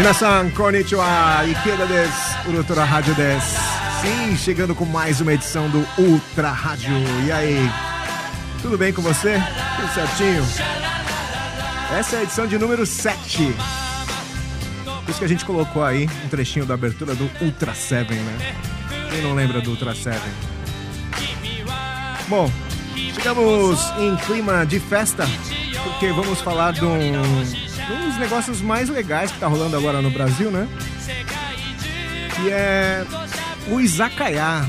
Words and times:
Minasan, 0.00 0.48
konnichiwa, 0.52 1.44
Ikeda 1.44 1.84
des, 1.84 2.10
Ultra 2.46 2.84
Rádio 2.84 3.14
des. 3.14 3.44
Sim, 4.00 4.34
chegando 4.34 4.74
com 4.74 4.86
mais 4.86 5.20
uma 5.20 5.34
edição 5.34 5.68
do 5.68 5.86
Ultra 5.98 6.50
Rádio. 6.50 6.90
E 7.26 7.30
aí, 7.30 7.70
tudo 8.62 8.78
bem 8.78 8.94
com 8.94 9.02
você? 9.02 9.38
Tudo 9.76 9.92
certinho? 9.92 10.42
Essa 11.98 12.16
é 12.16 12.18
a 12.20 12.22
edição 12.22 12.46
de 12.46 12.56
número 12.56 12.86
7. 12.86 13.54
Por 15.04 15.10
isso 15.10 15.18
que 15.18 15.24
a 15.26 15.28
gente 15.28 15.44
colocou 15.44 15.84
aí 15.84 16.08
um 16.24 16.28
trechinho 16.28 16.64
da 16.64 16.72
abertura 16.72 17.14
do 17.14 17.30
Ultra 17.42 17.74
7, 17.74 18.14
né? 18.14 18.56
Quem 19.10 19.20
não 19.20 19.34
lembra 19.34 19.60
do 19.60 19.68
Ultra 19.68 19.94
7? 19.94 20.18
Bom, 22.26 22.50
chegamos 23.14 23.78
em 23.98 24.16
clima 24.16 24.64
de 24.64 24.80
festa, 24.80 25.26
porque 25.84 26.10
vamos 26.10 26.40
falar 26.40 26.72
de 26.72 26.86
um, 26.86 27.22
um 27.92 28.08
dos 28.08 28.16
negócios 28.18 28.60
mais 28.60 28.88
legais 28.88 29.30
que 29.30 29.38
tá 29.38 29.46
rolando 29.46 29.76
agora 29.76 30.00
no 30.00 30.10
Brasil, 30.10 30.50
né? 30.50 30.68
Que 32.36 32.50
é 32.50 33.04
o 33.68 33.80
izakaya. 33.80 34.64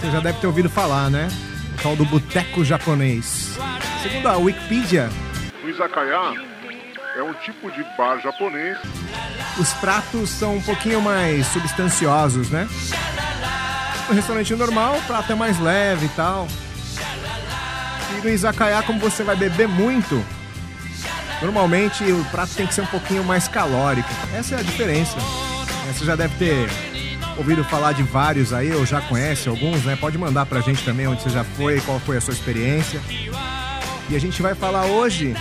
Você 0.00 0.10
já 0.10 0.20
deve 0.20 0.38
ter 0.40 0.46
ouvido 0.46 0.70
falar, 0.70 1.10
né? 1.10 1.28
O 1.78 1.82
tal 1.82 1.96
do 1.96 2.04
boteco 2.04 2.64
japonês. 2.64 3.58
Segundo 4.02 4.28
a 4.28 4.36
Wikipedia, 4.36 5.10
O 5.62 5.68
izakaya 5.68 6.34
é 7.16 7.22
um 7.22 7.34
tipo 7.34 7.70
de 7.70 7.84
bar 7.96 8.18
japonês 8.20 8.78
os 9.58 9.72
pratos 9.74 10.30
são 10.30 10.56
um 10.56 10.62
pouquinho 10.62 11.00
mais 11.00 11.46
substanciosos, 11.48 12.50
né? 12.50 12.68
No 14.08 14.14
restaurante 14.14 14.54
normal, 14.54 14.96
o 14.96 15.02
prato 15.02 15.32
é 15.32 15.34
mais 15.34 15.58
leve 15.58 16.06
e 16.06 16.08
tal. 16.10 16.48
E 18.16 18.22
no 18.22 18.28
izakaya, 18.28 18.82
como 18.82 18.98
você 18.98 19.22
vai 19.22 19.36
beber 19.36 19.68
muito, 19.68 20.24
normalmente 21.42 22.04
o 22.04 22.24
prato 22.26 22.54
tem 22.54 22.66
que 22.66 22.74
ser 22.74 22.82
um 22.82 22.86
pouquinho 22.86 23.24
mais 23.24 23.48
calórico. 23.48 24.08
Essa 24.34 24.56
é 24.56 24.58
a 24.60 24.62
diferença. 24.62 25.16
Você 25.92 26.04
já 26.04 26.14
deve 26.14 26.36
ter 26.36 26.68
ouvido 27.36 27.64
falar 27.64 27.92
de 27.92 28.02
vários 28.02 28.52
aí, 28.52 28.72
ou 28.72 28.84
já 28.84 29.00
conhece 29.00 29.48
alguns, 29.48 29.84
né? 29.84 29.96
Pode 29.96 30.16
mandar 30.18 30.46
pra 30.46 30.60
gente 30.60 30.84
também 30.84 31.06
onde 31.06 31.22
você 31.22 31.30
já 31.30 31.42
foi, 31.42 31.80
qual 31.80 31.98
foi 32.00 32.16
a 32.16 32.20
sua 32.20 32.34
experiência. 32.34 33.00
E 34.08 34.16
a 34.16 34.18
gente 34.20 34.40
vai 34.42 34.54
falar 34.54 34.86
hoje 34.86 35.34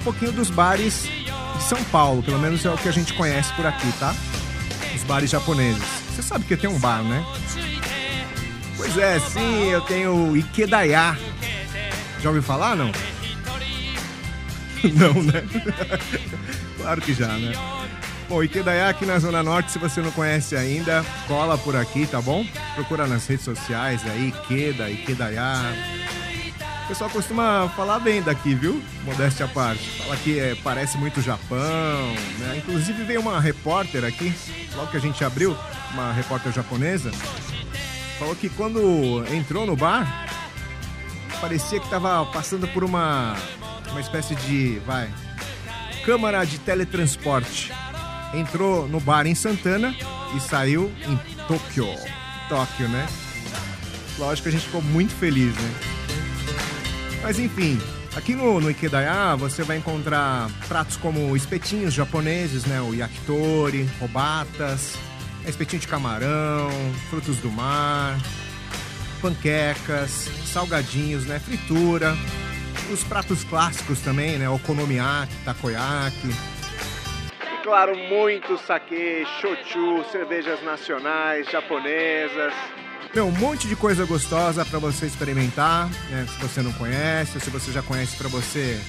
um 0.00 0.04
pouquinho 0.04 0.32
dos 0.32 0.50
bares 0.50 1.08
de 1.56 1.62
São 1.64 1.82
Paulo, 1.84 2.22
pelo 2.22 2.38
menos 2.38 2.64
é 2.64 2.70
o 2.70 2.76
que 2.76 2.88
a 2.88 2.92
gente 2.92 3.12
conhece 3.14 3.52
por 3.54 3.66
aqui, 3.66 3.90
tá? 3.98 4.14
Os 4.94 5.02
bares 5.04 5.30
japoneses. 5.30 5.82
Você 6.14 6.22
sabe 6.22 6.44
que 6.44 6.56
tem 6.56 6.70
um 6.70 6.78
bar, 6.78 7.02
né? 7.02 7.24
Pois 8.76 8.96
é, 8.96 9.18
sim, 9.18 9.68
eu 9.70 9.80
tenho 9.80 10.30
o 10.30 10.36
Ikedaya. 10.36 11.16
Já 12.20 12.28
ouviu 12.28 12.42
falar, 12.42 12.74
não? 12.74 12.90
Não, 14.94 15.22
né? 15.22 15.44
claro 16.78 17.00
que 17.00 17.14
já, 17.14 17.28
né? 17.28 17.52
Bom, 18.28 18.42
Ikedaya 18.42 18.88
aqui 18.88 19.06
na 19.06 19.18
Zona 19.18 19.42
Norte, 19.42 19.72
se 19.72 19.78
você 19.78 20.02
não 20.02 20.10
conhece 20.10 20.54
ainda, 20.54 21.02
cola 21.26 21.56
por 21.56 21.74
aqui, 21.74 22.06
tá 22.06 22.20
bom? 22.20 22.44
Procura 22.74 23.06
nas 23.06 23.26
redes 23.26 23.44
sociais 23.44 24.02
aí, 24.06 24.28
Ikeda, 24.28 24.90
Ikedaya. 24.90 25.74
O 26.84 26.88
pessoal 26.88 27.08
costuma 27.08 27.70
falar 27.70 27.98
bem 28.00 28.22
daqui, 28.22 28.54
viu? 28.54 28.82
Modéstia 29.04 29.46
à 29.46 29.48
parte. 29.48 29.82
Fala 30.02 30.14
que 30.18 30.38
é, 30.38 30.54
parece 30.62 30.98
muito 30.98 31.22
Japão, 31.22 31.58
né? 32.38 32.58
Inclusive 32.58 33.02
veio 33.04 33.20
uma 33.20 33.40
repórter 33.40 34.04
aqui, 34.04 34.34
logo 34.76 34.90
que 34.90 34.98
a 34.98 35.00
gente 35.00 35.24
abriu, 35.24 35.56
uma 35.94 36.12
repórter 36.12 36.52
japonesa, 36.52 37.10
falou 38.18 38.36
que 38.36 38.50
quando 38.50 39.24
entrou 39.32 39.64
no 39.64 39.74
bar, 39.74 40.26
parecia 41.40 41.78
que 41.78 41.86
estava 41.86 42.26
passando 42.26 42.68
por 42.68 42.84
uma, 42.84 43.36
uma 43.90 44.00
espécie 44.00 44.34
de, 44.34 44.78
vai, 44.86 45.08
câmara 46.04 46.44
de 46.44 46.58
teletransporte. 46.58 47.72
Entrou 48.34 48.88
no 48.88 49.00
bar 49.00 49.26
em 49.26 49.34
Santana 49.34 49.94
e 50.36 50.40
saiu 50.40 50.92
em 51.06 51.16
Tóquio. 51.46 51.86
Tóquio, 52.48 52.88
né? 52.88 53.06
Lógico 54.18 54.44
que 54.44 54.48
a 54.48 54.52
gente 54.52 54.66
ficou 54.66 54.82
muito 54.82 55.14
feliz, 55.14 55.54
né? 55.54 55.74
Mas 57.22 57.38
enfim, 57.38 57.80
aqui 58.16 58.34
no, 58.34 58.60
no 58.60 58.70
Ikedaya 58.70 59.36
você 59.36 59.62
vai 59.62 59.78
encontrar 59.78 60.50
pratos 60.66 60.96
como 60.96 61.36
espetinhos 61.36 61.94
japoneses, 61.94 62.64
né? 62.64 62.80
O 62.80 62.94
yakitori, 62.94 63.88
robatas, 64.00 64.94
espetinho 65.46 65.80
de 65.80 65.88
camarão, 65.88 66.70
frutos 67.10 67.38
do 67.38 67.50
mar, 67.50 68.18
panquecas, 69.20 70.30
salgadinhos, 70.46 71.24
né? 71.24 71.38
Fritura, 71.38 72.16
os 72.92 73.04
pratos 73.04 73.44
clássicos 73.44 74.00
também, 74.00 74.38
né? 74.38 74.48
Okonomiyaki, 74.48 75.34
takoyaki. 75.44 76.28
E 76.28 77.62
claro, 77.62 77.96
muito 77.96 78.58
sake, 78.58 79.26
shochu, 79.40 80.04
cervejas 80.10 80.62
nacionais, 80.62 81.50
japonesas. 81.50 82.52
Meu, 83.14 83.26
um 83.26 83.32
monte 83.32 83.66
de 83.66 83.74
coisa 83.74 84.04
gostosa 84.04 84.64
para 84.64 84.78
você 84.78 85.06
experimentar, 85.06 85.88
né? 86.10 86.26
Se 86.28 86.40
você 86.40 86.62
não 86.62 86.72
conhece, 86.72 87.32
ou 87.36 87.40
se 87.40 87.50
você 87.50 87.72
já 87.72 87.82
conhece 87.82 88.16
para 88.16 88.28
você 88.28 88.80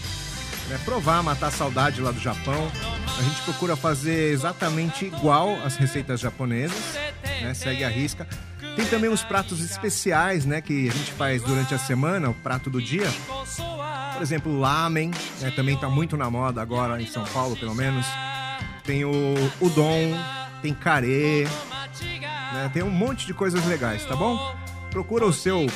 né, 0.69 0.79
provar, 0.85 1.23
matar 1.23 1.47
a 1.47 1.51
saudade 1.51 2.01
lá 2.01 2.11
do 2.11 2.19
Japão. 2.19 2.71
A 3.17 3.21
gente 3.21 3.41
procura 3.41 3.75
fazer 3.75 4.31
exatamente 4.31 5.05
igual 5.05 5.55
as 5.65 5.75
receitas 5.75 6.19
japonesas, 6.19 6.95
né? 7.41 7.53
Segue 7.53 7.83
a 7.83 7.89
risca. 7.89 8.27
Tem 8.75 8.85
também 8.85 9.09
os 9.09 9.23
pratos 9.23 9.61
especiais, 9.61 10.45
né? 10.45 10.61
Que 10.61 10.87
a 10.87 10.91
gente 10.91 11.11
faz 11.13 11.41
durante 11.41 11.73
a 11.73 11.79
semana, 11.79 12.29
o 12.29 12.33
prato 12.33 12.69
do 12.69 12.81
dia. 12.81 13.07
Por 14.19 14.23
exemplo, 14.23 14.59
lamen, 14.59 15.11
né, 15.39 15.49
também 15.55 15.77
tá 15.77 15.87
muito 15.87 16.17
na 16.17 16.29
moda 16.29 16.61
agora 16.61 17.01
em 17.01 17.05
São 17.05 17.23
Paulo, 17.23 17.55
pelo 17.55 17.73
menos. 17.73 18.05
Tem 18.83 19.05
o 19.05 19.33
udon, 19.61 20.13
tem 20.61 20.73
carê, 20.73 21.47
né? 22.53 22.69
Tem 22.73 22.83
um 22.83 22.89
monte 22.89 23.25
de 23.25 23.33
coisas 23.33 23.65
legais, 23.65 24.05
tá 24.05 24.17
bom? 24.17 24.37
Procura 24.91 25.25
o 25.25 25.31
seu 25.31 25.67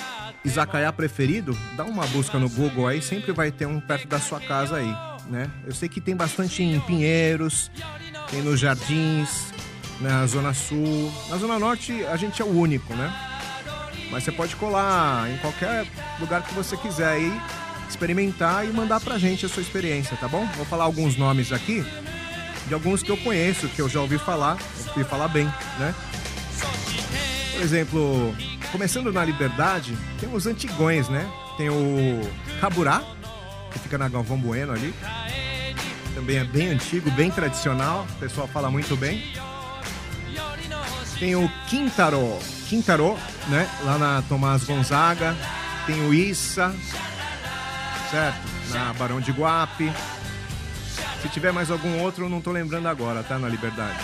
izakaya 0.44 0.92
preferido, 0.92 1.58
dá 1.78 1.86
uma 1.86 2.06
busca 2.08 2.38
no 2.38 2.50
Google 2.50 2.86
aí, 2.86 3.02
sempre 3.02 3.32
vai 3.32 3.50
ter 3.50 3.66
um 3.66 3.80
perto 3.80 4.10
da 4.10 4.20
sua 4.20 4.42
casa 4.42 4.76
aí, 4.76 4.94
né? 5.30 5.50
Eu 5.66 5.74
sei 5.74 5.88
que 5.88 6.02
tem 6.02 6.14
bastante 6.14 6.62
em 6.62 6.82
Pinheiros, 6.82 7.72
tem 8.30 8.42
nos 8.42 8.60
Jardins, 8.60 9.54
na 10.02 10.28
Zona 10.28 10.54
Sul. 10.54 11.10
Na 11.30 11.38
Zona 11.38 11.58
Norte 11.58 12.06
a 12.08 12.18
gente 12.18 12.42
é 12.42 12.46
o 12.46 12.60
único, 12.60 12.94
né? 12.94 13.10
Mas 14.12 14.26
você 14.26 14.34
pode 14.34 14.54
colar 14.58 15.32
em 15.32 15.38
qualquer 15.38 15.88
lugar 16.20 16.42
que 16.44 16.54
você 16.54 16.76
quiser 16.76 17.08
aí, 17.08 17.42
experimentar 17.94 18.66
e 18.66 18.72
mandar 18.72 19.00
pra 19.00 19.18
gente 19.18 19.46
a 19.46 19.50
sua 19.50 19.62
experiência, 19.62 20.18
tá 20.18 20.28
bom? 20.28 20.46
Vou 20.58 20.66
falar 20.66 20.84
alguns 20.84 21.16
nomes 21.16 21.52
aqui, 21.52 21.86
de 22.68 22.74
alguns 22.74 23.04
que 23.04 23.12
eu 23.12 23.18
conheço, 23.18 23.68
que 23.70 23.82
eu 23.82 23.88
já 23.88 24.02
ouvi 24.02 24.18
falar, 24.18 24.58
ouvi 24.90 25.04
falar 25.04 25.28
bem, 25.28 25.46
né? 25.80 25.94
Por 27.54 27.62
exemplo, 27.62 28.36
começando 28.72 29.12
na 29.14 29.24
Liberdade, 29.24 29.96
tem 30.20 30.34
os 30.34 30.48
antigões, 30.48 31.08
né? 31.08 31.30
Tem 31.56 31.70
o 31.70 32.22
Caburá, 32.60 33.04
que 33.72 33.80
fica 33.80 33.98
na 33.98 34.10
Galvão 34.10 34.38
Bueno 34.38 34.74
ali. 34.74 34.94
Também 36.16 36.38
é 36.38 36.44
bem 36.44 36.70
antigo, 36.70 37.10
bem 37.12 37.32
tradicional, 37.32 38.08
o 38.18 38.20
pessoal 38.20 38.48
fala 38.48 38.70
muito 38.70 38.98
bem. 38.98 39.24
Tem 41.20 41.36
o 41.36 41.50
Quintaro, 41.70 42.38
Quintaro, 42.68 43.18
né? 43.48 43.70
Lá 43.84 43.98
na 43.98 44.22
Tomás 44.24 44.64
Gonzaga. 44.64 45.36
Tem 45.86 46.00
o 46.08 46.14
Issa, 46.14 46.74
certo? 48.14 48.38
Na 48.70 48.94
Barão 48.94 49.20
de 49.20 49.32
Guape. 49.32 49.92
Se 51.22 51.30
tiver 51.30 51.52
mais 51.52 51.72
algum 51.72 52.00
outro, 52.00 52.26
eu 52.26 52.30
não 52.30 52.40
tô 52.40 52.52
lembrando 52.52 52.88
agora, 52.88 53.24
tá? 53.24 53.40
Na 53.40 53.50
Liberdade. 53.50 53.98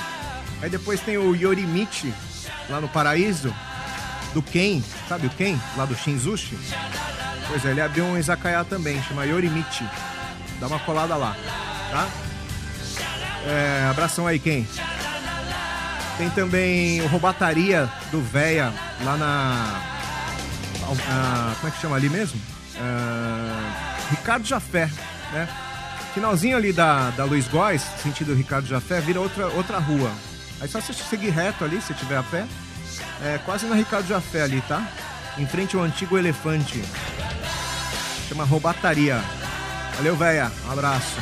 Aí 0.62 0.70
depois 0.70 1.00
tem 1.00 1.18
o 1.18 1.36
Yorimichi, 1.36 2.12
lá 2.70 2.82
no 2.82 2.90
Paraíso, 2.90 3.53
do 4.34 4.41
Ken, 4.41 4.82
sabe 5.08 5.28
o 5.28 5.29
Ken? 5.29 5.59
Lá 5.78 5.85
do 5.85 5.96
Shinzushi. 5.96 6.58
Pois 7.47 7.64
é, 7.66 7.70
ele 7.70 7.82
abriu 7.82 8.03
um 8.03 8.17
izakaya 8.17 8.64
também, 8.64 9.02
chama 9.03 9.26
Yorimichi. 9.26 9.88
Dá 10.59 10.67
uma 10.67 10.79
colada 10.79 11.16
lá, 11.16 11.35
tá? 11.91 12.08
É, 13.46 13.88
abração 13.91 14.26
aí, 14.26 14.40
Ken. 14.40 14.66
Tem 16.17 16.29
também 16.32 17.02
o 17.02 17.08
Robataria 17.08 17.88
do 18.12 18.22
Véia, 18.22 18.73
lá 19.03 19.16
na... 19.17 19.82
ah, 21.08 21.53
como 21.59 21.67
é 21.67 21.72
que 21.72 21.79
chama 21.82 21.96
ali 21.96 22.09
mesmo? 22.09 22.41
Ah, 22.76 23.89
Ricardo 24.09 24.46
Jafé, 24.46 24.90
né? 25.32 25.47
Finalzinho 26.14 26.58
ali 26.58 26.73
da, 26.73 27.11
da 27.11 27.23
Luiz 27.23 27.47
Góes, 27.47 27.82
sentido 28.02 28.34
Ricardo 28.34 28.67
Jafé, 28.67 29.00
vira 29.00 29.22
outra, 29.22 29.47
outra 29.50 29.78
rua. 29.78 30.11
Aí 30.59 30.67
só 30.67 30.82
você 30.82 30.94
seguir 30.94 31.29
reto 31.29 31.64
ali, 31.64 31.82
se 31.82 31.94
tiver 31.94 32.17
a 32.17 32.23
pé. 32.23 32.46
É 33.23 33.40
quase 33.46 33.66
na 33.66 33.76
Ricardo 33.76 34.08
Jafé 34.08 34.41
ali, 34.41 34.61
tá? 34.67 34.85
Em 35.38 35.46
frente 35.46 35.76
ao 35.76 35.84
antigo 35.84 36.17
elefante. 36.17 36.84
Chama 38.28 38.44
Robataria. 38.44 39.23
Valeu, 39.96 40.16
véia. 40.16 40.52
Um 40.66 40.72
abraço. 40.72 41.17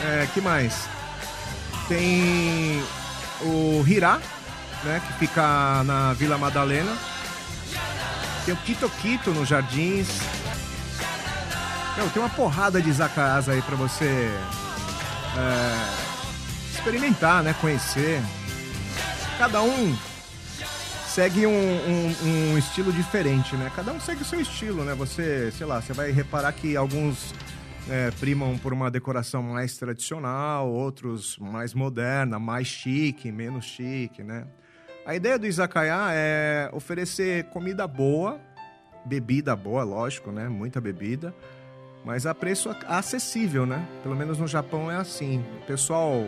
É, 0.00 0.26
que 0.32 0.40
mais? 0.40 0.88
Tem 1.88 2.82
o 3.42 3.84
Hirá, 3.86 4.20
né? 4.84 5.00
Que 5.06 5.26
fica 5.26 5.82
na 5.84 6.12
Vila 6.14 6.38
Madalena. 6.38 6.96
Tem 8.44 8.54
o 8.54 8.56
Quito 8.58 8.88
Quito 9.00 9.30
nos 9.30 9.48
Jardins. 9.48 10.08
Meu, 11.96 12.10
tem 12.10 12.20
uma 12.20 12.28
porrada 12.28 12.80
de 12.80 12.90
izakayas 12.90 13.48
aí 13.48 13.62
pra 13.62 13.74
você 13.74 14.04
é, 15.38 16.74
experimentar, 16.74 17.42
né? 17.42 17.54
Conhecer. 17.58 18.20
Cada 19.38 19.62
um 19.62 19.96
segue 21.06 21.46
um, 21.46 21.50
um, 21.50 22.52
um, 22.52 22.58
estilo 22.58 22.92
diferente, 22.92 23.56
né? 23.56 23.72
Cada 23.74 23.92
um 23.92 23.98
segue 23.98 24.20
o 24.20 24.24
seu 24.26 24.38
estilo, 24.38 24.84
né? 24.84 24.94
Você, 24.94 25.50
sei 25.52 25.66
lá, 25.66 25.80
você 25.80 25.94
vai 25.94 26.10
reparar 26.10 26.52
que 26.52 26.76
alguns 26.76 27.32
é, 27.88 28.10
primam 28.20 28.58
por 28.58 28.74
uma 28.74 28.90
decoração 28.90 29.42
mais 29.42 29.78
tradicional, 29.78 30.68
outros 30.68 31.38
mais 31.38 31.72
moderna, 31.72 32.38
mais 32.38 32.66
chique, 32.66 33.32
menos 33.32 33.64
chique, 33.64 34.22
né? 34.22 34.46
A 35.06 35.14
ideia 35.14 35.38
do 35.38 35.46
izakaya 35.46 36.08
é 36.10 36.68
oferecer 36.74 37.44
comida 37.44 37.86
boa, 37.86 38.38
bebida 39.06 39.56
boa, 39.56 39.82
lógico, 39.82 40.30
né? 40.30 40.46
Muita 40.46 40.78
bebida, 40.78 41.34
mas 42.06 42.24
a 42.24 42.32
preço 42.32 42.70
acessível, 42.86 43.66
né? 43.66 43.84
Pelo 44.04 44.14
menos 44.14 44.38
no 44.38 44.46
Japão 44.46 44.88
é 44.88 44.94
assim. 44.94 45.44
O 45.60 45.66
pessoal 45.66 46.24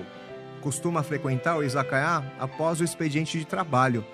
costuma 0.60 1.04
frequentar 1.04 1.56
o 1.56 1.62
izakaya 1.62 2.32
após 2.40 2.80
o 2.80 2.84
expediente 2.84 3.38
de 3.38 3.44
trabalho. 3.44 4.04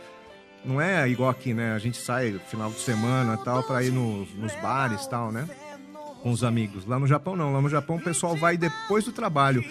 Não 0.63 0.79
é 0.79 1.09
igual 1.09 1.31
aqui, 1.31 1.55
né? 1.55 1.73
A 1.73 1.79
gente 1.79 1.97
sai 1.97 2.39
final 2.49 2.71
de 2.71 2.81
semana 2.81 3.39
tal 3.39 3.63
para 3.63 3.83
ir 3.83 3.91
nos, 3.91 4.29
bares 4.61 5.07
tal, 5.07 5.33
né? 5.33 5.49
Com 6.23 6.31
os 6.31 6.45
amigos. 6.45 6.85
Lá 6.85 6.99
no 6.99 7.07
Japão 7.07 7.35
não. 7.35 7.51
Lá 7.51 7.63
no 7.63 7.71
Japão 7.71 7.97
o 7.97 8.03
pessoal 8.03 8.37
vai 8.37 8.59
depois 8.59 9.07
do 9.07 9.13
trabalho 9.13 9.65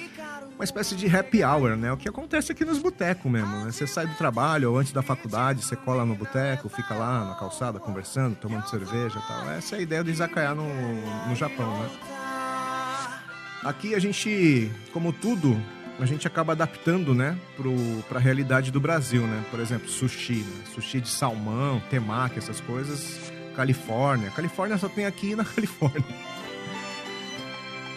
uma 0.55 0.63
espécie 0.63 0.95
de 0.95 1.13
happy 1.13 1.43
hour, 1.43 1.75
né? 1.75 1.91
O 1.91 1.97
que 1.97 2.07
acontece 2.07 2.51
aqui 2.51 2.63
nos 2.63 2.79
botecos 2.79 3.29
mesmo, 3.29 3.65
né? 3.65 3.71
Você 3.71 3.87
sai 3.87 4.05
do 4.05 4.15
trabalho 4.15 4.71
ou 4.71 4.77
antes 4.77 4.93
da 4.93 5.01
faculdade, 5.01 5.63
você 5.63 5.75
cola 5.75 6.05
no 6.05 6.15
boteco, 6.15 6.69
fica 6.69 6.93
lá 6.93 7.25
na 7.25 7.35
calçada 7.35 7.79
conversando, 7.79 8.35
tomando 8.35 8.67
cerveja 8.69 9.19
e 9.19 9.27
tal. 9.27 9.49
Essa 9.51 9.75
é 9.75 9.79
a 9.79 9.81
ideia 9.81 10.03
do 10.03 10.09
izakaya 10.09 10.53
no, 10.53 10.67
no 11.27 11.35
Japão, 11.35 11.79
né? 11.79 11.89
Aqui 13.63 13.95
a 13.95 13.99
gente, 13.99 14.71
como 14.91 15.11
tudo, 15.11 15.59
a 15.99 16.05
gente 16.05 16.27
acaba 16.27 16.51
adaptando, 16.51 17.15
né, 17.15 17.37
para 18.07 18.17
a 18.17 18.21
realidade 18.21 18.71
do 18.71 18.79
Brasil, 18.79 19.21
né? 19.21 19.43
Por 19.49 19.59
exemplo, 19.59 19.87
sushi, 19.87 20.35
né? 20.35 20.63
sushi 20.73 20.99
de 20.99 21.09
salmão, 21.09 21.81
temaki, 21.89 22.37
essas 22.37 22.59
coisas. 22.59 23.31
Califórnia. 23.55 24.31
Califórnia 24.31 24.77
só 24.77 24.89
tem 24.89 25.05
aqui 25.05 25.35
na 25.35 25.45
Califórnia. 25.45 26.03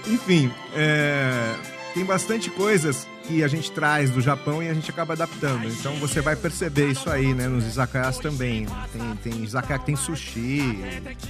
Enfim, 0.07 0.53
é 0.73 1.76
tem 1.97 2.05
bastante 2.05 2.51
coisas 2.51 3.09
que 3.27 3.43
a 3.43 3.49
gente 3.49 3.73
traz 3.73 4.11
do 4.11 4.21
Japão 4.21 4.63
e 4.63 4.69
a 4.69 4.75
gente 4.75 4.91
acaba 4.91 5.15
adaptando. 5.15 5.67
Então 5.67 5.95
você 5.95 6.21
vai 6.21 6.37
perceber 6.37 6.91
isso 6.91 7.09
aí, 7.09 7.33
né? 7.33 7.49
Nos 7.49 7.65
izakayas 7.65 8.19
também. 8.19 8.67
Tem, 8.93 9.33
tem 9.33 9.43
izakaya 9.43 9.79
que 9.79 9.87
tem 9.87 9.97
sushi, 9.97 10.79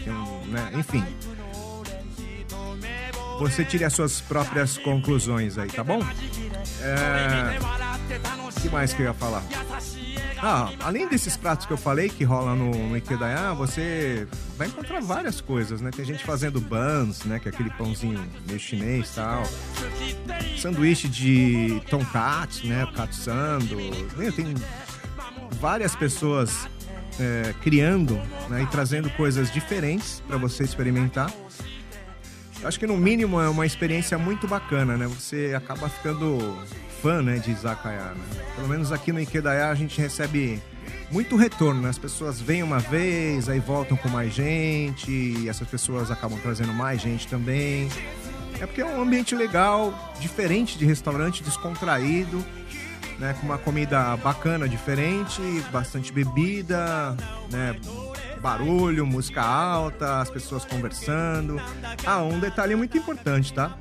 tem, 0.04 0.12
né? 0.50 0.72
enfim. 0.74 1.04
Você 3.38 3.64
tire 3.64 3.84
as 3.84 3.92
suas 3.92 4.20
próprias 4.20 4.76
conclusões 4.76 5.56
aí, 5.56 5.68
tá 5.68 5.84
bom? 5.84 6.00
É... 6.80 7.58
Que 8.60 8.68
mais 8.68 8.92
que 8.92 9.02
eu 9.02 9.06
ia 9.06 9.14
falar? 9.14 9.44
Ah, 10.42 10.70
além 10.80 11.08
desses 11.08 11.36
pratos 11.36 11.64
que 11.64 11.72
eu 11.72 11.78
falei 11.78 12.08
que 12.08 12.22
rola 12.24 12.54
no, 12.54 12.88
no 12.88 12.96
Ikedaya, 12.96 13.54
você 13.54 14.26
vai 14.56 14.66
encontrar 14.66 15.00
várias 15.00 15.40
coisas, 15.40 15.80
né? 15.80 15.90
Tem 15.90 16.04
gente 16.04 16.24
fazendo 16.24 16.60
buns, 16.60 17.24
né? 17.24 17.38
Que 17.38 17.48
é 17.48 17.52
aquele 17.52 17.70
pãozinho 17.70 18.22
meio 18.46 18.58
chinês 18.58 19.10
e 19.12 19.14
tal. 19.14 19.42
Sanduíche 20.56 21.08
de 21.08 21.80
tonkatsu, 21.88 22.66
né? 22.66 22.86
Katsando. 22.94 23.76
Tem 24.34 24.54
várias 25.60 25.94
pessoas 25.94 26.68
é, 27.20 27.54
criando 27.62 28.20
né? 28.48 28.62
e 28.62 28.66
trazendo 28.66 29.10
coisas 29.10 29.52
diferentes 29.52 30.22
para 30.26 30.36
você 30.36 30.64
experimentar. 30.64 31.32
Eu 32.60 32.68
acho 32.68 32.78
que 32.78 32.86
no 32.86 32.96
mínimo 32.96 33.40
é 33.40 33.48
uma 33.48 33.66
experiência 33.66 34.16
muito 34.16 34.48
bacana, 34.48 34.96
né? 34.96 35.06
Você 35.06 35.52
acaba 35.54 35.88
ficando 35.88 36.58
fã 37.02 37.22
né, 37.22 37.38
de 37.38 37.50
Izakaya. 37.50 38.14
Né? 38.14 38.24
Pelo 38.54 38.68
menos 38.68 38.92
aqui 38.92 39.12
no 39.12 39.20
Ikedaya 39.20 39.68
a 39.68 39.74
gente 39.74 40.00
recebe 40.00 40.60
muito 41.10 41.36
retorno, 41.36 41.82
né? 41.82 41.90
As 41.90 41.98
pessoas 41.98 42.40
vêm 42.40 42.62
uma 42.62 42.78
vez, 42.78 43.48
aí 43.48 43.60
voltam 43.60 43.96
com 43.96 44.08
mais 44.08 44.32
gente, 44.32 45.10
e 45.10 45.48
essas 45.48 45.68
pessoas 45.68 46.10
acabam 46.10 46.38
trazendo 46.40 46.72
mais 46.72 47.00
gente 47.00 47.28
também. 47.28 47.88
É 48.60 48.66
porque 48.66 48.80
é 48.80 48.84
um 48.84 49.02
ambiente 49.02 49.34
legal, 49.34 49.92
diferente 50.18 50.78
de 50.78 50.84
restaurante, 50.84 51.42
descontraído, 51.42 52.44
né? 53.18 53.34
Com 53.40 53.46
uma 53.46 53.58
comida 53.58 54.16
bacana, 54.16 54.68
diferente, 54.68 55.40
bastante 55.70 56.12
bebida, 56.12 57.16
né? 57.50 57.76
Barulho, 58.40 59.06
música 59.06 59.42
alta, 59.42 60.20
as 60.20 60.30
pessoas 60.30 60.64
conversando. 60.64 61.60
Ah, 62.04 62.22
um 62.22 62.38
detalhe 62.38 62.74
muito 62.74 62.96
importante, 62.96 63.52
tá? 63.52 63.76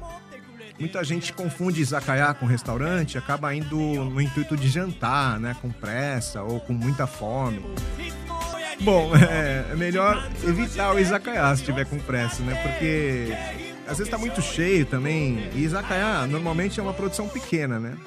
Muita 0.77 1.03
gente 1.05 1.31
confunde 1.31 1.79
izakaya 1.79 2.33
com 2.33 2.45
restaurante, 2.45 3.17
acaba 3.17 3.55
indo 3.55 3.77
no 3.77 4.19
intuito 4.19 4.57
de 4.57 4.67
jantar, 4.67 5.39
né? 5.39 5.55
Com 5.61 5.69
pressa 5.69 6.41
ou 6.43 6.59
com 6.59 6.73
muita 6.73 7.07
fome. 7.07 7.65
Bom, 8.81 9.11
é, 9.15 9.71
é 9.71 9.75
melhor 9.75 10.29
evitar 10.43 10.93
o 10.93 10.99
izakaya 10.99 11.55
se 11.55 11.63
tiver 11.63 11.85
com 11.85 11.97
pressa, 11.99 12.43
né? 12.43 12.55
Porque 12.55 13.64
às 13.87 13.97
vezes 13.97 14.09
tá 14.09 14.17
muito 14.17 14.41
cheio 14.41 14.85
também. 14.85 15.49
E 15.53 15.63
izakaya 15.63 16.25
normalmente 16.27 16.79
é 16.79 16.83
uma 16.83 16.93
produção 16.93 17.27
pequena, 17.27 17.79
né? 17.79 17.97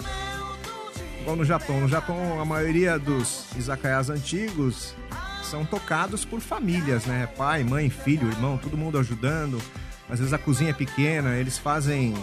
Igual 1.20 1.36
no 1.36 1.44
Japão. 1.44 1.80
No 1.80 1.88
Japão, 1.88 2.40
a 2.40 2.44
maioria 2.44 2.98
dos 2.98 3.46
izakayas 3.56 4.10
antigos 4.10 4.94
são 5.42 5.64
tocados 5.64 6.24
por 6.24 6.40
famílias, 6.40 7.06
né? 7.06 7.28
Pai, 7.36 7.64
mãe, 7.64 7.88
filho, 7.88 8.28
irmão, 8.28 8.58
todo 8.58 8.76
mundo 8.76 8.98
ajudando. 8.98 9.60
Às 10.08 10.18
vezes 10.18 10.32
a 10.32 10.38
cozinha 10.38 10.70
é 10.70 10.74
pequena, 10.74 11.36
eles 11.36 11.58
fazem 11.58 12.14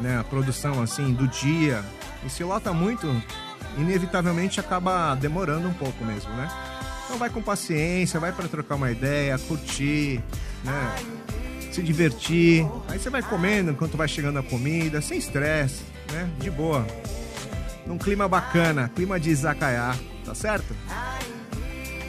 né, 0.00 0.18
a 0.18 0.24
produção 0.24 0.82
assim 0.82 1.12
do 1.12 1.26
dia. 1.28 1.84
E 2.24 2.28
se 2.28 2.42
lota 2.42 2.72
muito, 2.72 3.06
inevitavelmente 3.76 4.58
acaba 4.58 5.14
demorando 5.14 5.68
um 5.68 5.74
pouco 5.74 6.04
mesmo, 6.04 6.32
né? 6.34 6.48
Então 7.04 7.16
vai 7.16 7.30
com 7.30 7.40
paciência, 7.40 8.20
vai 8.20 8.32
para 8.32 8.48
trocar 8.48 8.74
uma 8.74 8.90
ideia, 8.90 9.38
curtir, 9.38 10.20
né? 10.64 11.17
Se 11.78 11.82
divertir. 11.84 12.66
Aí 12.88 12.98
você 12.98 13.08
vai 13.08 13.22
comendo 13.22 13.70
enquanto 13.70 13.96
vai 13.96 14.08
chegando 14.08 14.36
a 14.40 14.42
comida, 14.42 15.00
sem 15.00 15.16
estresse, 15.16 15.84
né? 16.10 16.28
De 16.40 16.50
boa. 16.50 16.84
Num 17.86 17.96
clima 17.96 18.26
bacana, 18.26 18.90
clima 18.96 19.20
de 19.20 19.30
izakaya, 19.30 19.94
tá 20.24 20.34
certo? 20.34 20.74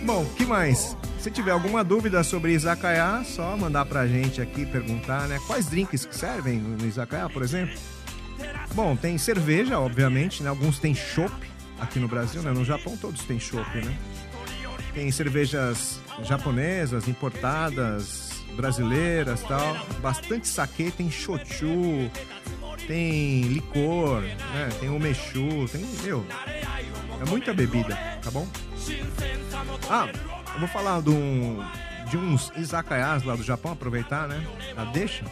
Bom, 0.03 0.25
que 0.35 0.43
mais? 0.43 0.97
Se 1.19 1.29
tiver 1.29 1.51
alguma 1.51 1.83
dúvida 1.83 2.23
sobre 2.23 2.53
izakaya, 2.53 3.23
só 3.23 3.55
mandar 3.55 3.85
pra 3.85 4.07
gente 4.07 4.41
aqui 4.41 4.65
perguntar, 4.65 5.27
né? 5.27 5.39
Quais 5.45 5.67
drinks 5.67 6.03
que 6.03 6.15
servem 6.15 6.57
no 6.57 6.87
izakaya, 6.87 7.29
por 7.29 7.43
exemplo? 7.43 7.77
Bom, 8.73 8.95
tem 8.95 9.19
cerveja, 9.19 9.79
obviamente, 9.79 10.41
né? 10.41 10.49
Alguns 10.49 10.79
têm 10.79 10.95
chopp 10.95 11.31
aqui 11.79 11.99
no 11.99 12.07
Brasil, 12.07 12.41
né? 12.41 12.49
No 12.49 12.65
Japão 12.65 12.97
todos 12.97 13.23
têm 13.23 13.39
chopp, 13.39 13.69
né? 13.85 13.95
Tem 14.95 15.11
cervejas 15.11 15.99
japonesas, 16.23 17.07
importadas, 17.07 18.38
brasileiras, 18.55 19.41
tal. 19.43 19.77
Bastante 20.01 20.47
sake, 20.47 20.91
tem 20.91 21.09
shochu, 21.09 22.09
tem 22.87 23.41
licor, 23.43 24.21
né? 24.21 24.69
Tem 24.79 24.89
umeshu, 24.89 25.67
tem, 25.71 25.85
meu, 26.03 26.25
é 27.21 27.29
muita 27.29 27.53
bebida, 27.53 27.95
tá 28.21 28.31
bom? 28.31 28.47
Ah, 29.89 30.07
eu 30.53 30.59
vou 30.59 30.69
falar 30.69 31.01
de, 31.01 31.09
um, 31.09 31.63
de 32.09 32.17
uns 32.17 32.51
izakayas 32.55 33.23
lá 33.23 33.35
do 33.35 33.43
Japão, 33.43 33.73
aproveitar, 33.73 34.27
né? 34.27 34.45
A 34.77 34.85
deixa. 34.85 35.25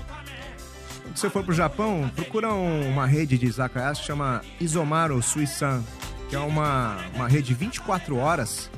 Quando 1.02 1.18
você 1.18 1.30
for 1.30 1.44
pro 1.44 1.54
Japão, 1.54 2.12
procura 2.16 2.54
uma 2.54 3.06
rede 3.06 3.38
de 3.38 3.46
izakayas 3.46 4.00
que 4.00 4.06
chama 4.06 4.42
Isomaru 4.60 5.22
Suisan, 5.24 5.84
que 6.30 6.36
é 6.36 6.40
uma, 6.40 6.98
uma 7.16 7.28
rede 7.28 7.54
24 7.54 8.18
horas 8.18 8.70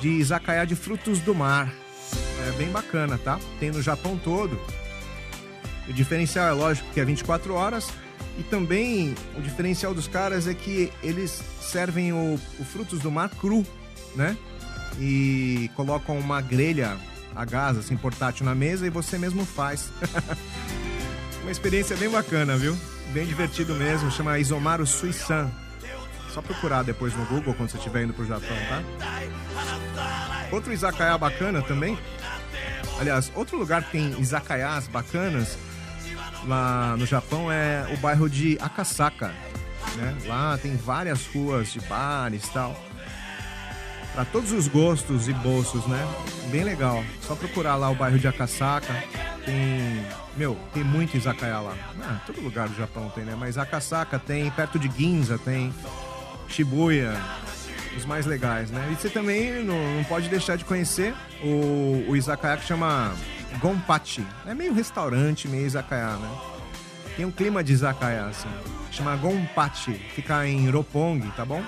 de 0.00 0.08
izakaya 0.08 0.64
de 0.64 0.74
frutos 0.74 1.20
do 1.20 1.34
mar. 1.34 1.72
É 2.48 2.52
bem 2.56 2.68
bacana, 2.68 3.18
tá? 3.18 3.38
Tem 3.58 3.70
no 3.70 3.82
Japão 3.82 4.18
todo. 4.22 4.58
O 5.88 5.92
diferencial 5.92 6.48
é 6.48 6.52
lógico 6.52 6.88
que 6.92 7.00
é 7.00 7.04
24 7.04 7.54
horas. 7.54 7.88
E 8.38 8.42
também 8.42 9.14
o 9.36 9.42
diferencial 9.42 9.92
dos 9.92 10.08
caras 10.08 10.46
é 10.46 10.54
que 10.54 10.90
eles 11.02 11.42
servem 11.60 12.12
o, 12.12 12.40
o 12.58 12.64
frutos 12.64 13.00
do 13.00 13.10
mar 13.10 13.28
cru, 13.28 13.66
né? 14.16 14.36
e 14.98 15.70
colocam 15.74 16.18
uma 16.18 16.40
grelha 16.40 16.96
a 17.34 17.44
gás, 17.44 17.78
assim, 17.78 17.96
portátil 17.96 18.44
na 18.44 18.54
mesa 18.54 18.86
e 18.86 18.90
você 18.90 19.16
mesmo 19.16 19.44
faz. 19.44 19.90
uma 21.42 21.50
experiência 21.50 21.96
bem 21.96 22.10
bacana, 22.10 22.56
viu? 22.56 22.76
Bem 23.12 23.26
divertido 23.26 23.74
mesmo, 23.74 24.10
chama 24.10 24.38
Isomaru 24.38 24.86
Suisan. 24.86 25.50
Só 26.30 26.40
procurar 26.40 26.82
depois 26.82 27.14
no 27.14 27.24
Google 27.26 27.54
quando 27.54 27.70
você 27.70 27.76
estiver 27.76 28.04
indo 28.04 28.14
pro 28.14 28.26
Japão, 28.26 28.56
tá? 28.68 28.82
Outro 30.50 30.72
izakaya 30.72 31.16
bacana 31.16 31.62
também. 31.62 31.98
Aliás, 32.98 33.32
outro 33.34 33.56
lugar 33.58 33.84
que 33.84 33.92
tem 33.92 34.20
izakayas 34.20 34.88
bacanas 34.88 35.58
lá 36.46 36.96
no 36.96 37.06
Japão 37.06 37.50
é 37.50 37.88
o 37.92 37.96
bairro 37.98 38.28
de 38.28 38.58
Akasaka. 38.60 39.32
Né? 39.96 40.16
Lá 40.26 40.58
tem 40.58 40.76
várias 40.76 41.26
ruas 41.26 41.72
de 41.72 41.80
bares 41.80 42.44
e 42.44 42.50
tal 42.50 42.76
para 44.14 44.24
todos 44.26 44.52
os 44.52 44.68
gostos 44.68 45.28
e 45.28 45.32
bolsos, 45.32 45.86
né? 45.86 46.06
Bem 46.50 46.64
legal. 46.64 47.02
Só 47.22 47.34
procurar 47.34 47.76
lá 47.76 47.90
o 47.90 47.94
bairro 47.94 48.18
de 48.18 48.28
Akasaka. 48.28 48.92
Tem 49.44 50.04
Meu, 50.36 50.56
tem 50.72 50.84
muito 50.84 51.16
izakaya 51.16 51.60
lá. 51.60 51.74
Ah, 52.00 52.20
todo 52.26 52.40
lugar 52.40 52.68
do 52.68 52.76
Japão 52.76 53.10
tem, 53.14 53.24
né? 53.24 53.34
Mas 53.38 53.58
Akasaka 53.58 54.18
tem, 54.18 54.50
perto 54.50 54.78
de 54.78 54.90
Ginza 54.90 55.38
tem, 55.38 55.72
Shibuya, 56.48 57.18
os 57.96 58.04
mais 58.04 58.26
legais, 58.26 58.70
né? 58.70 58.90
E 58.92 58.96
você 58.96 59.08
também 59.08 59.62
não, 59.64 59.96
não 59.96 60.04
pode 60.04 60.28
deixar 60.28 60.56
de 60.56 60.64
conhecer 60.64 61.14
o, 61.42 62.06
o 62.08 62.16
izakaya 62.16 62.56
que 62.56 62.66
chama 62.66 63.14
Gonpachi. 63.58 64.26
É 64.46 64.54
meio 64.54 64.72
restaurante, 64.72 65.48
meio 65.48 65.66
izakaya, 65.66 66.16
né? 66.16 66.30
Tem 67.16 67.24
um 67.26 67.30
clima 67.30 67.62
de 67.62 67.72
izakaya, 67.72 68.26
assim. 68.26 68.48
Chama 68.90 69.16
Gonpachi. 69.16 69.94
Fica 70.14 70.46
em 70.46 70.68
Roppongi, 70.70 71.30
tá 71.36 71.44
bom? 71.44 71.62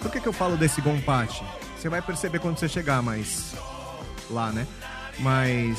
Por 0.00 0.10
que, 0.10 0.20
que 0.20 0.26
eu 0.26 0.32
falo 0.32 0.56
desse 0.56 0.80
Gonpachi? 0.80 1.44
Você 1.78 1.88
vai 1.88 2.00
perceber 2.00 2.38
quando 2.38 2.58
você 2.58 2.68
chegar, 2.68 3.02
mas... 3.02 3.54
Lá, 4.30 4.50
né? 4.50 4.66
Mas... 5.18 5.78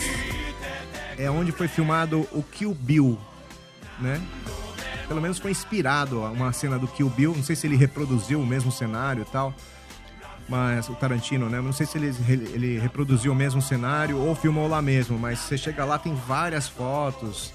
É 1.18 1.30
onde 1.30 1.52
foi 1.52 1.68
filmado 1.68 2.28
o 2.32 2.42
Kill 2.44 2.74
Bill, 2.74 3.20
né? 4.00 4.22
Pelo 5.08 5.22
menos 5.22 5.40
foi 5.40 5.52
inspirado 5.52 6.22
uma 6.22 6.52
cena 6.52 6.80
do 6.80 6.88
Kill 6.88 7.10
Bill. 7.10 7.34
Não 7.36 7.44
sei 7.44 7.56
se 7.56 7.68
ele 7.68 7.76
reproduziu 7.76 8.40
o 8.40 8.46
mesmo 8.46 8.72
cenário 8.72 9.24
e 9.24 9.32
tal 9.32 9.54
mas 10.48 10.90
o 10.90 10.96
Tarantino, 10.96 11.50
né? 11.50 11.62
Não 11.62 11.72
sei 11.72 11.86
se 11.86 11.98
ele, 11.98 12.14
ele 12.28 12.80
reproduziu 12.80 13.32
o 13.32 13.36
mesmo 13.36 13.62
cenário 13.62 14.18
ou 14.18 14.36
filmou 14.36 14.68
lá 14.68 14.82
mesmo, 14.82 15.18
mas 15.18 15.40
você 15.40 15.58
chega 15.58 15.86
lá, 15.86 15.98
tem 15.98 16.14
várias 16.14 16.68
fotos 16.68 17.54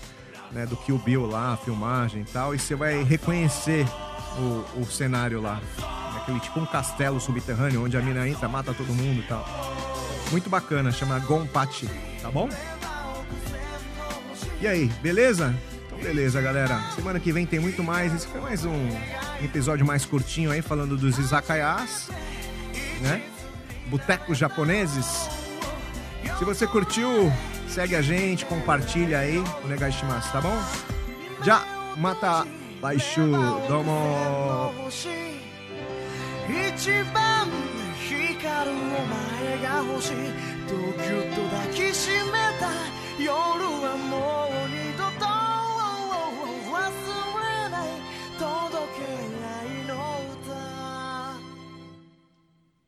né, 0.52 0.67
do 0.67 0.76
Kill 0.76 0.99
Bill 0.99 1.26
lá, 1.26 1.57
filmagem 1.57 2.23
e 2.23 2.25
tal, 2.25 2.55
e 2.55 2.59
você 2.59 2.75
vai 2.75 3.02
reconhecer 3.02 3.87
o, 4.38 4.81
o 4.81 4.87
cenário 4.87 5.40
lá. 5.40 5.61
Aquele 6.17 6.40
tipo 6.40 6.61
um 6.61 6.67
castelo 6.67 7.21
subterrâneo 7.21 7.85
onde 7.85 7.97
a 7.97 8.00
mina 8.00 8.28
entra, 8.28 8.49
mata 8.49 8.73
todo 8.75 8.88
mundo 8.88 9.21
e 9.21 9.25
tal. 9.25 9.47
Muito 10.31 10.50
bacana, 10.50 10.93
chama 10.93 11.19
Gonpachi, 11.19 11.88
tá 12.21 12.31
bom? 12.31 12.49
E 14.61 14.67
aí, 14.67 14.87
beleza? 15.00 15.55
Beleza, 16.02 16.40
galera. 16.40 16.81
Semana 16.95 17.19
que 17.21 17.33
vem 17.33 17.45
tem 17.45 17.59
muito 17.59 17.83
mais. 17.83 18.14
Esse 18.14 18.26
foi 18.26 18.40
mais 18.40 18.64
um 18.64 18.88
episódio 19.43 19.85
mais 19.85 20.05
curtinho 20.05 20.50
aí, 20.50 20.62
falando 20.62 20.97
dos 20.97 21.19
izakayas, 21.19 22.09
né? 23.00 23.23
Botecos 23.87 24.38
japoneses. 24.38 25.28
Se 26.38 26.45
você 26.45 26.67
curtiu, 26.67 27.33
segue 27.69 27.97
a 27.97 28.02
gente, 28.02 28.45
compartilha 28.45 29.19
aí 29.19 29.38
o 29.64 29.69
Negashimasu, 29.69 30.31
tá 30.31 30.40
bom? 30.40 30.57
Já 31.43 31.64
mata 31.97 32.47
baixo, 32.81 33.21
domo. 33.69 34.73